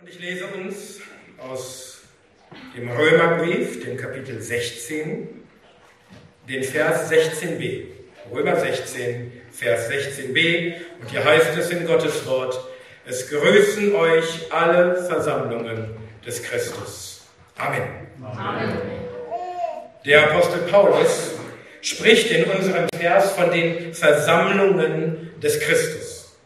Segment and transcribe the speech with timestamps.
[0.00, 1.00] Und ich lese uns
[1.36, 1.98] aus
[2.74, 5.28] dem Römerbrief, dem Kapitel 16,
[6.48, 7.82] den Vers 16b.
[8.32, 10.74] Römer 16, Vers 16b.
[11.02, 12.58] Und hier heißt es in Gottes Wort,
[13.06, 15.90] es grüßen euch alle Versammlungen
[16.24, 17.26] des Christus.
[17.56, 17.82] Amen.
[18.22, 18.78] Amen.
[20.06, 21.32] Der Apostel Paulus
[21.82, 26.38] spricht in unserem Vers von den Versammlungen des Christus.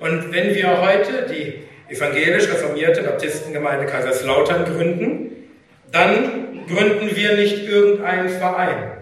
[0.00, 5.48] Und wenn wir heute die evangelisch-reformierte Baptistengemeinde Kaiserslautern gründen,
[5.90, 8.92] dann gründen wir nicht irgendeinen Verein.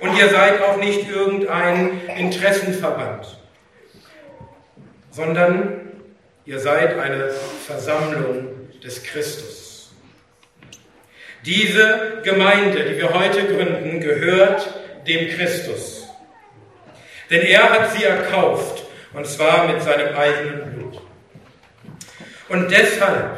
[0.00, 3.38] Und ihr seid auch nicht irgendein Interessenverband,
[5.10, 5.80] sondern
[6.44, 7.30] ihr seid eine
[7.66, 8.48] Versammlung
[8.84, 9.92] des Christus.
[11.44, 14.68] Diese Gemeinde, die wir heute gründen, gehört
[15.06, 16.08] dem Christus.
[17.30, 21.05] Denn er hat sie erkauft, und zwar mit seinem eigenen Blut.
[22.48, 23.36] Und deshalb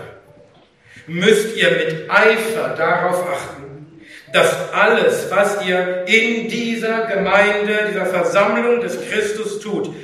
[1.06, 8.80] müsst ihr mit Eifer darauf achten, dass alles, was ihr in dieser Gemeinde, dieser Versammlung
[8.80, 9.94] des Christus tut,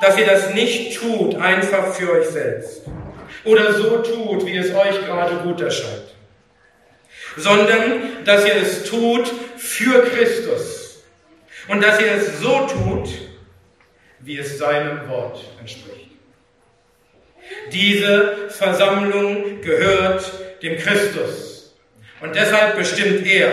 [0.00, 2.82] dass ihr das nicht tut einfach für euch selbst
[3.44, 6.14] oder so tut, wie es euch gerade gut erscheint,
[7.36, 11.02] sondern dass ihr es tut für Christus
[11.68, 13.08] und dass ihr es so tut,
[14.20, 16.11] wie es seinem Wort entspricht.
[17.72, 20.30] Diese Versammlung gehört
[20.62, 21.74] dem Christus.
[22.20, 23.50] Und deshalb bestimmt er,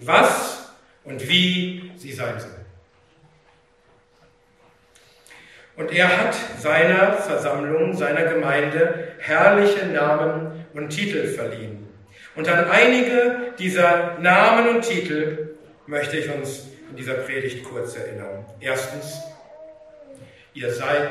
[0.00, 0.72] was
[1.04, 2.50] und wie sie sein soll.
[5.76, 11.88] Und er hat seiner Versammlung, seiner Gemeinde herrliche Namen und Titel verliehen.
[12.34, 15.56] Und an einige dieser Namen und Titel
[15.86, 18.44] möchte ich uns in dieser Predigt kurz erinnern.
[18.60, 19.20] Erstens,
[20.52, 21.10] ihr seid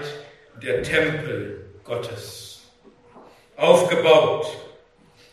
[0.62, 2.62] der Tempel Gottes.
[3.56, 4.48] Aufgebaut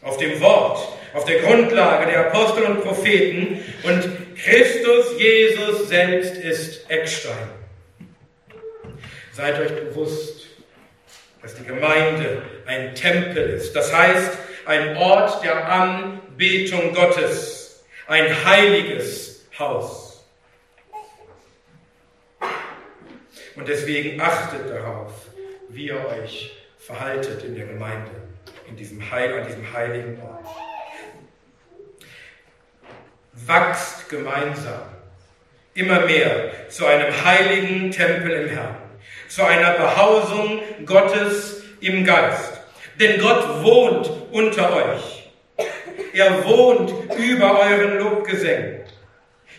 [0.03, 0.79] auf dem Wort,
[1.15, 7.49] auf der Grundlage der Apostel und Propheten und Christus Jesus selbst ist Eckstein.
[9.33, 10.47] Seid euch bewusst,
[11.43, 19.47] dass die Gemeinde ein Tempel ist, das heißt ein Ort der Anbetung Gottes, ein heiliges
[19.59, 20.25] Haus.
[23.57, 25.13] Und deswegen achtet darauf,
[25.69, 28.11] wie ihr euch verhaltet in der Gemeinde,
[28.69, 30.47] in diesem Heil, an diesem heiligen Ort.
[33.33, 34.83] Wachst gemeinsam
[35.75, 38.77] immer mehr zu einem heiligen Tempel im Herrn,
[39.29, 42.61] zu einer Behausung Gottes im Geist.
[42.99, 45.31] Denn Gott wohnt unter euch.
[46.15, 48.86] Er wohnt über euren Lobgesängen.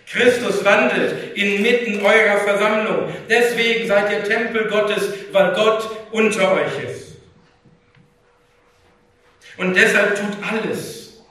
[0.09, 3.13] Christus wandelt inmitten eurer Versammlung.
[3.29, 7.17] Deswegen seid ihr Tempel Gottes, weil Gott unter euch ist.
[9.57, 11.23] Und deshalb tut alles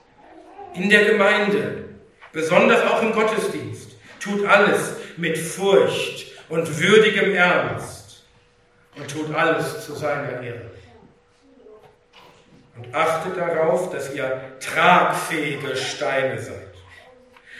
[0.75, 1.84] in der Gemeinde,
[2.32, 8.25] besonders auch im Gottesdienst, tut alles mit Furcht und würdigem Ernst
[8.97, 10.70] und tut alles zu seiner Ehre.
[12.76, 16.75] Und achtet darauf, dass ihr tragfähige Steine seid.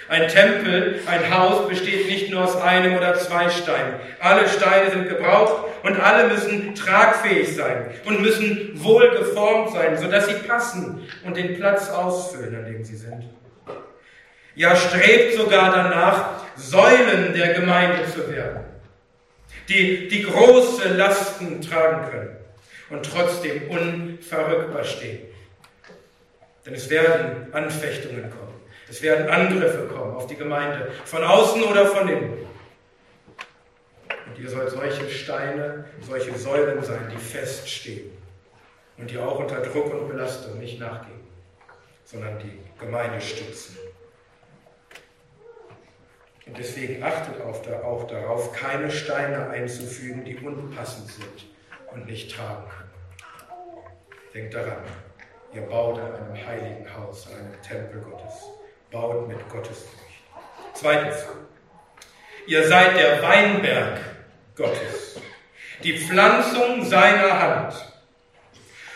[0.09, 3.95] Ein Tempel, ein Haus besteht nicht nur aus einem oder zwei Steinen.
[4.21, 10.29] Alle Steine sind gebraucht und alle müssen tragfähig sein und müssen wohl geformt sein, sodass
[10.29, 13.25] sie passen und den Platz ausfüllen, an dem sie sind.
[14.55, 18.65] Ja, strebt sogar danach, Säulen der Gemeinde zu werden,
[19.69, 22.37] die die große Lasten tragen können
[22.91, 25.19] und trotzdem unverrückbar stehen.
[26.65, 28.56] Denn es werden Anfechtungen kommen.
[28.89, 32.47] Es werden Angriffe kommen auf die Gemeinde, von außen oder von innen.
[34.27, 38.11] Und ihr sollt solche Steine, solche Säulen sein, die feststehen
[38.97, 41.27] und die auch unter Druck und Belastung nicht nachgeben,
[42.05, 43.77] sondern die Gemeinde stützen.
[46.47, 51.47] Und deswegen achtet auch darauf, keine Steine einzufügen, die unpassend sind
[51.93, 52.91] und nicht tragen können.
[54.33, 54.79] Denkt daran,
[55.53, 58.45] ihr baut an einem heiligen Haus, an einem Tempel Gottes
[58.91, 60.23] baut mit Gottes Furcht.
[60.75, 61.17] Zweitens,
[62.47, 63.99] ihr seid der Weinberg
[64.55, 65.21] Gottes,
[65.83, 67.75] die Pflanzung seiner Hand.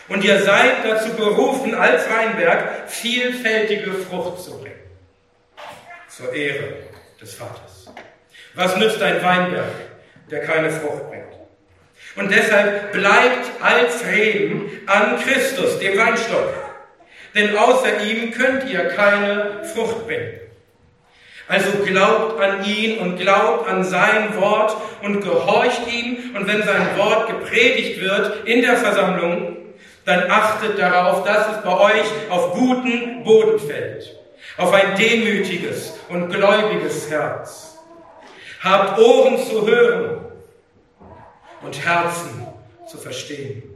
[0.07, 4.75] Und ihr seid dazu berufen, als Weinberg vielfältige Frucht zu bringen.
[6.09, 6.73] Zur Ehre
[7.21, 7.93] des Vaters.
[8.53, 9.71] Was nützt ein Weinberg,
[10.29, 11.31] der keine Frucht bringt?
[12.17, 16.70] Und deshalb bleibt als Reben an Christus, dem Weinstock
[17.35, 20.41] denn außer ihm könnt ihr keine Frucht bringen.
[21.47, 26.33] Also glaubt an ihn und glaubt an sein Wort und gehorcht ihm.
[26.33, 29.57] Und wenn sein Wort gepredigt wird in der Versammlung,
[30.05, 34.15] dann achtet darauf, dass es bei euch auf guten Boden fällt,
[34.57, 37.77] auf ein demütiges und gläubiges Herz.
[38.63, 40.25] Habt Ohren zu hören
[41.61, 42.47] und Herzen
[42.87, 43.70] zu verstehen.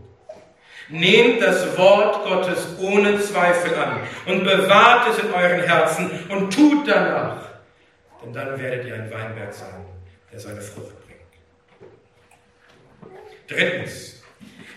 [0.89, 6.87] Nehmt das Wort Gottes ohne Zweifel an und bewahrt es in euren Herzen und tut
[6.87, 7.41] danach,
[8.23, 9.85] denn dann werdet ihr ein Weinberg sein,
[10.31, 11.21] der seine Frucht bringt.
[13.47, 14.21] Drittens,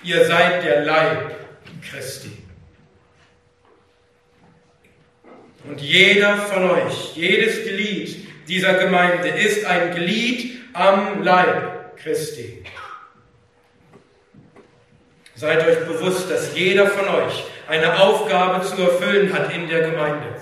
[0.02, 1.34] ihr seid der Leib
[1.82, 2.38] Christi.
[5.64, 12.64] Und jeder von euch, jedes Glied dieser Gemeinde ist ein Glied am Leib Christi.
[15.38, 20.34] Seid euch bewusst, dass jeder von euch eine Aufgabe zu erfüllen hat in der Gemeinde.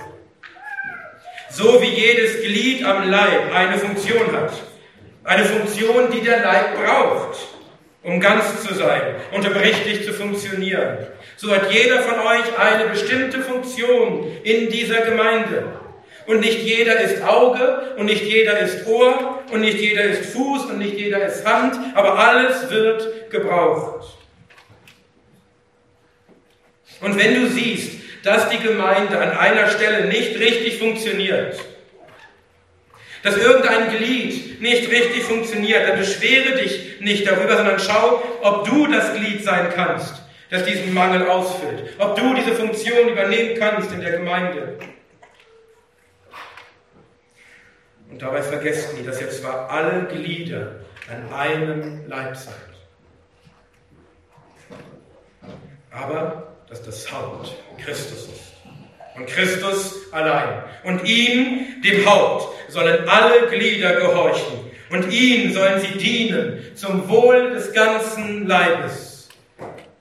[1.50, 4.54] So wie jedes Glied am Leib eine Funktion hat.
[5.22, 7.36] Eine Funktion, die der Leib braucht,
[8.04, 10.96] um ganz zu sein und um richtig zu funktionieren.
[11.36, 15.64] So hat jeder von euch eine bestimmte Funktion in dieser Gemeinde.
[16.24, 20.64] Und nicht jeder ist Auge und nicht jeder ist Ohr und nicht jeder ist Fuß
[20.70, 24.16] und nicht jeder ist Hand, aber alles wird gebraucht.
[27.00, 27.92] Und wenn du siehst,
[28.24, 31.58] dass die Gemeinde an einer Stelle nicht richtig funktioniert,
[33.22, 38.86] dass irgendein Glied nicht richtig funktioniert, dann beschwere dich nicht darüber, sondern schau, ob du
[38.86, 41.94] das Glied sein kannst das diesen Mangel ausfüllt.
[41.98, 44.78] Ob du diese Funktion übernehmen kannst in der Gemeinde.
[48.10, 50.76] Und dabei vergesst nie, dass ihr zwar alle Glieder
[51.10, 52.54] an einem Leib seid,
[55.90, 58.52] aber dass das Haupt Christus ist.
[59.16, 60.62] Und Christus allein.
[60.84, 64.70] Und ihm, dem Haupt, sollen alle Glieder gehorchen.
[64.90, 69.16] Und ihm sollen sie dienen zum Wohl des ganzen Leibes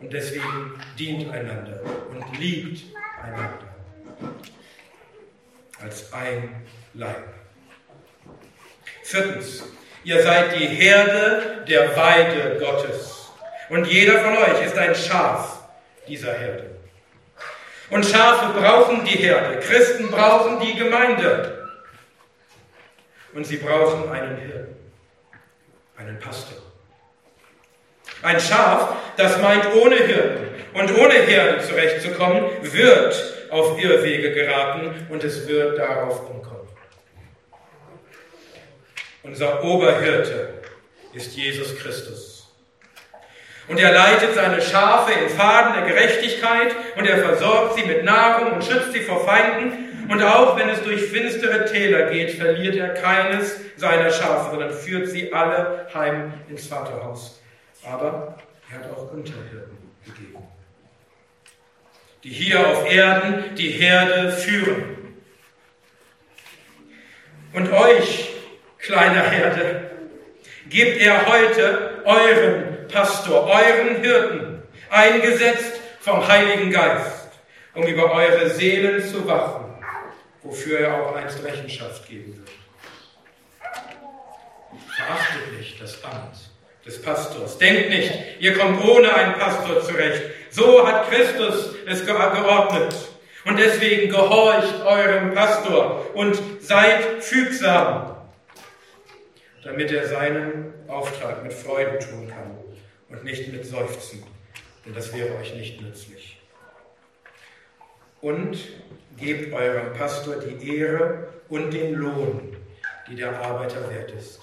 [0.05, 1.79] und deswegen dient einander
[2.11, 2.83] und liebt
[3.23, 3.73] einander
[5.81, 6.63] als ein
[6.93, 7.23] Leib.
[9.03, 9.63] Viertens,
[10.03, 13.31] ihr seid die Herde der Weide Gottes.
[13.69, 15.54] Und jeder von euch ist ein Schaf
[16.07, 16.75] dieser Herde.
[17.89, 19.59] Und Schafe brauchen die Herde.
[19.59, 21.69] Christen brauchen die Gemeinde.
[23.33, 24.75] Und sie brauchen einen Hirten,
[25.97, 26.57] einen Pastor.
[28.21, 35.23] Ein Schaf, das meint, ohne Hirten und ohne Herde zurechtzukommen, wird auf Irrwege geraten und
[35.23, 36.67] es wird darauf umkommen.
[39.23, 40.53] Unser Oberhirte
[41.13, 42.34] ist Jesus Christus.
[43.67, 48.53] Und er leitet seine Schafe in Faden der Gerechtigkeit und er versorgt sie mit Nahrung
[48.53, 50.07] und schützt sie vor Feinden.
[50.09, 55.07] Und auch wenn es durch finstere Täler geht, verliert er keines seiner Schafe, sondern führt
[55.07, 57.41] sie alle heim ins Vaterhaus
[57.85, 58.37] aber
[58.69, 60.43] er hat auch Unterhirten gegeben,
[62.23, 65.15] die hier auf Erden die Herde führen.
[67.53, 68.31] Und euch,
[68.79, 69.91] kleiner Herde,
[70.67, 77.29] gibt er heute euren Pastor, euren Hirten, eingesetzt vom Heiligen Geist,
[77.73, 79.73] um über eure Seelen zu wachen,
[80.43, 82.49] wofür er auch einst Rechenschaft geben wird.
[84.95, 86.51] Verachtet nicht das Amt
[86.85, 87.57] des Pastors.
[87.57, 90.21] Denkt nicht, ihr kommt ohne einen Pastor zurecht.
[90.51, 92.95] So hat Christus es geordnet.
[93.45, 98.15] Und deswegen gehorcht eurem Pastor und seid fügsam,
[99.63, 102.54] damit er seinen Auftrag mit Freude tun kann
[103.15, 104.23] und nicht mit Seufzen,
[104.85, 106.37] denn das wäre euch nicht nützlich.
[108.21, 108.57] Und
[109.17, 112.57] gebt eurem Pastor die Ehre und den Lohn,
[113.09, 114.39] die der Arbeiter wert ist.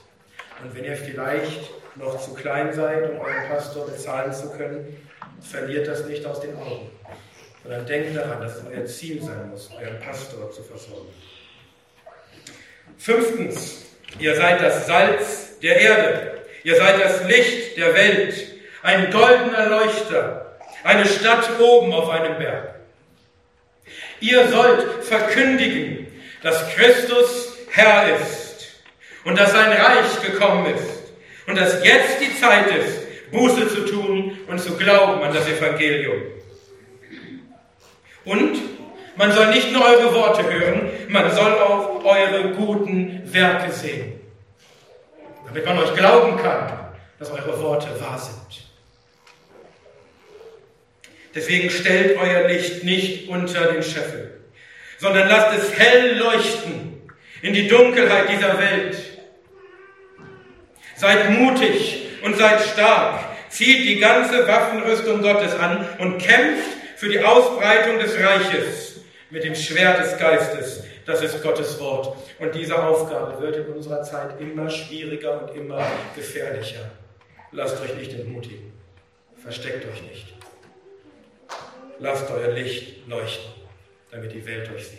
[0.62, 4.96] Und wenn ihr vielleicht noch zu klein seid, um euren Pastor bezahlen zu können,
[5.40, 6.90] verliert das nicht aus den Augen.
[7.62, 11.08] Sondern denkt daran, dass es euer Ziel sein muss, euren Pastor zu versorgen.
[12.96, 13.86] Fünftens,
[14.18, 16.42] ihr seid das Salz der Erde.
[16.64, 18.51] Ihr seid das Licht der Welt.
[18.82, 20.56] Ein goldener Leuchter.
[20.82, 22.74] Eine Stadt oben auf einem Berg.
[24.20, 26.08] Ihr sollt verkündigen,
[26.42, 28.82] dass Christus Herr ist
[29.24, 31.12] und dass sein Reich gekommen ist
[31.46, 36.20] und dass jetzt die Zeit ist, Buße zu tun und zu glauben an das Evangelium.
[38.24, 38.58] Und
[39.16, 44.20] man soll nicht nur eure Worte hören, man soll auch eure guten Werke sehen,
[45.46, 46.72] damit man euch glauben kann,
[47.18, 48.71] dass eure Worte wahr sind.
[51.34, 54.40] Deswegen stellt euer Licht nicht unter den Scheffel,
[54.98, 57.02] sondern lasst es hell leuchten
[57.40, 58.96] in die Dunkelheit dieser Welt
[61.02, 63.24] Seid mutig und seid stark.
[63.48, 69.56] zieht die ganze Waffenrüstung Gottes an und kämpft für die Ausbreitung des Reiches mit dem
[69.56, 70.84] Schwert des Geistes.
[71.04, 72.16] Das ist Gottes Wort.
[72.38, 75.84] Und diese Aufgabe wird in unserer Zeit immer schwieriger und immer
[76.14, 76.88] gefährlicher.
[77.50, 78.72] Lasst euch nicht entmutigen.
[79.42, 80.34] Versteckt euch nicht.
[82.02, 83.52] Lasst euer Licht leuchten,
[84.10, 84.98] damit die Welt euch sieht.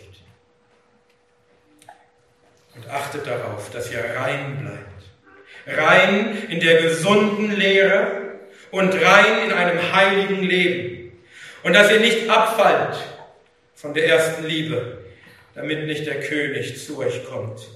[2.74, 5.78] Und achtet darauf, dass ihr rein bleibt.
[5.78, 8.38] Rein in der gesunden Lehre
[8.70, 11.22] und rein in einem heiligen Leben.
[11.62, 12.96] Und dass ihr nicht abfallt
[13.74, 15.04] von der ersten Liebe,
[15.54, 17.68] damit nicht der König zu euch kommt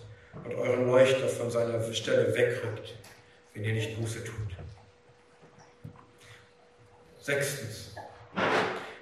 [0.42, 2.94] und euren Leuchter von seiner Stelle wegrückt,
[3.52, 4.34] wenn ihr nicht Buße tut.
[7.20, 7.94] Sechstens,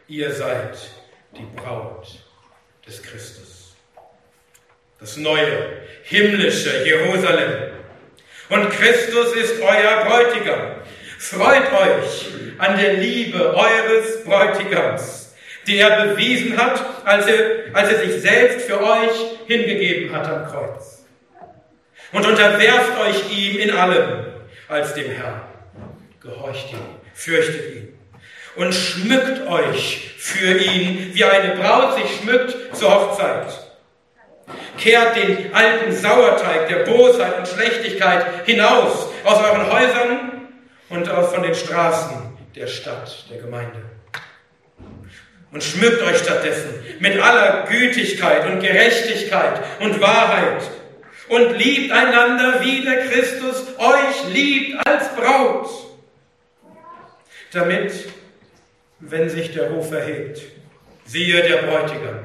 [0.09, 0.79] ihr seid
[1.37, 2.07] die Braut
[2.87, 3.75] des Christus.
[5.01, 7.73] Das neue, himmlische Jerusalem.
[8.49, 10.77] Und Christus ist euer Bräutigam.
[11.19, 12.27] Freut euch
[12.59, 15.35] an der Liebe eures Bräutigams,
[15.67, 20.47] die er bewiesen hat, als er, als er sich selbst für euch hingegeben hat am
[20.47, 21.05] Kreuz.
[22.13, 24.27] Und unterwerft euch ihm in allem
[24.69, 25.43] als dem Herrn.
[26.21, 26.79] Gehorcht ihm,
[27.13, 27.96] fürchtet ihn
[28.57, 33.47] und schmückt euch für ihn, wie eine Braut sich schmückt zur Hochzeit.
[34.79, 40.49] Kehrt den alten Sauerteig der Bosheit und Schlechtigkeit hinaus aus euren Häusern
[40.89, 42.17] und von den Straßen
[42.55, 43.83] der Stadt, der Gemeinde.
[45.53, 50.63] Und schmückt euch stattdessen mit aller Gütigkeit und Gerechtigkeit und Wahrheit
[51.29, 55.69] und liebt einander, wie der Christus euch liebt als Braut,
[57.53, 57.93] damit
[58.99, 60.43] wenn sich der Ruf erhebt.
[61.05, 62.21] Siehe der Bräutigam,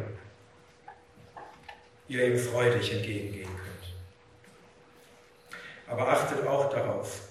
[2.07, 3.93] ihr ihm freudig entgegengehen könnt.
[5.87, 7.21] Aber achtet auch darauf,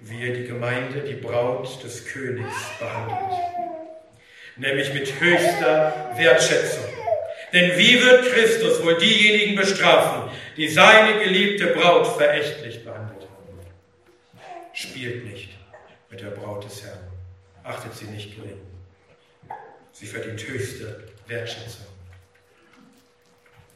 [0.00, 3.40] wie ihr die Gemeinde, die Braut des Königs behandelt.
[4.56, 6.84] Nämlich mit höchster Wertschätzung.
[7.52, 13.58] Denn wie wird Christus wohl diejenigen bestrafen, die seine geliebte Braut verächtlich behandelt haben?
[14.74, 15.50] Spielt nicht
[16.10, 17.07] mit der Braut des Herrn
[17.68, 18.60] achtet sie nicht gering.
[19.92, 21.86] Sie verdient höchste Wertschätzung.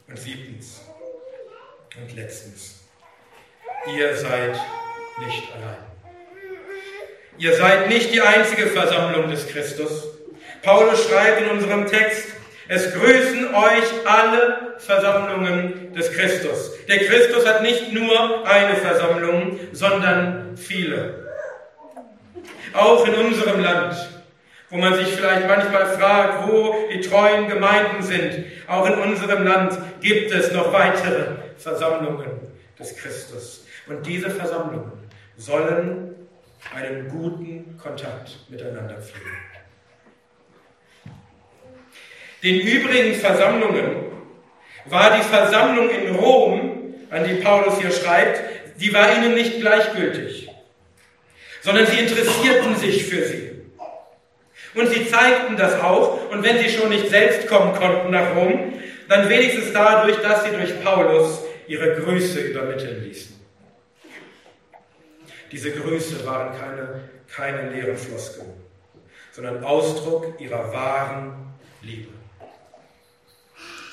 [0.08, 0.80] Und siebtens
[1.96, 2.84] und letztens,
[3.94, 4.58] ihr seid
[5.18, 5.76] nicht allein.
[7.38, 10.08] Ihr seid nicht die einzige Versammlung des Christus.
[10.62, 12.28] Paulus schreibt in unserem Text,
[12.68, 16.72] es grüßen euch alle Versammlungen des Christus.
[16.86, 21.21] Der Christus hat nicht nur eine Versammlung, sondern viele
[22.74, 23.94] auch in unserem Land,
[24.70, 28.46] wo man sich vielleicht manchmal fragt, wo die treuen Gemeinden sind.
[28.66, 31.26] Auch in unserem Land gibt es noch weitere
[31.58, 32.40] Versammlungen
[32.78, 33.66] des Christus.
[33.86, 34.92] Und diese Versammlungen
[35.36, 36.14] sollen
[36.74, 39.30] einen guten Kontakt miteinander pflegen.
[42.42, 44.06] Den übrigen Versammlungen
[44.86, 48.40] war die Versammlung in Rom, an die Paulus hier schreibt,
[48.80, 50.51] die war ihnen nicht gleichgültig
[51.62, 53.50] sondern sie interessierten sich für sie.
[54.74, 58.74] Und sie zeigten das auch, und wenn sie schon nicht selbst kommen konnten nach Rom,
[59.08, 63.40] dann wenigstens dadurch, dass sie durch Paulus ihre Grüße übermitteln ließen.
[65.50, 67.00] Diese Grüße waren keine,
[67.34, 68.54] keine leeren Floskeln,
[69.32, 72.12] sondern Ausdruck ihrer wahren Liebe.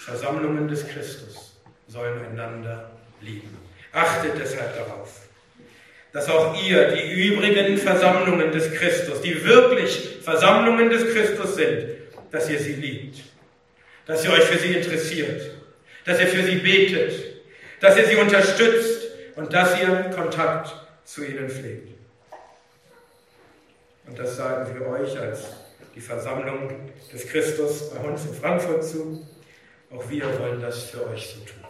[0.05, 2.89] Versammlungen des Christus sollen einander
[3.21, 3.57] lieben.
[3.91, 5.28] Achtet deshalb darauf
[6.11, 11.87] dass auch ihr die übrigen Versammlungen des Christus, die wirklich Versammlungen des Christus sind,
[12.31, 13.21] dass ihr sie liebt,
[14.05, 15.51] dass ihr euch für sie interessiert,
[16.05, 17.13] dass ihr für sie betet,
[17.79, 20.73] dass ihr sie unterstützt und dass ihr Kontakt
[21.05, 21.89] zu ihnen pflegt.
[24.07, 25.43] Und das sagen wir euch als
[25.95, 29.25] die Versammlung des Christus bei uns in Frankfurt zu.
[29.91, 31.68] Auch wir wollen das für euch so tun.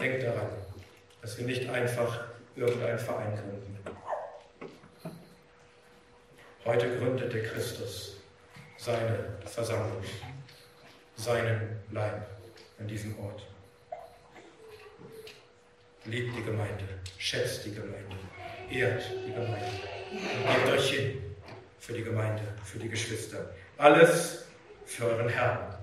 [0.00, 0.48] Denkt daran,
[1.20, 2.24] dass wir nicht einfach
[2.56, 3.78] irgendeinen Verein gründen.
[6.64, 8.16] Heute gründete Christus
[8.78, 10.02] seine Versammlung,
[11.16, 12.26] seinen Leib
[12.78, 13.46] an diesem Ort.
[16.06, 16.84] Liebt die Gemeinde,
[17.18, 18.16] schätzt die Gemeinde,
[18.70, 21.22] ehrt die Gemeinde gebt euch hin
[21.78, 23.54] für die Gemeinde, für die Geschwister.
[23.78, 24.46] Alles
[24.84, 25.74] für euren Herrn,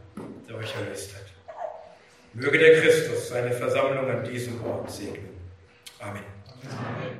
[0.47, 1.26] der euch erlöst hat.
[2.37, 5.35] Möge der Christus seine Versammlung an diesem Ort segnen.
[5.99, 6.21] Amen.
[6.69, 7.17] Amen.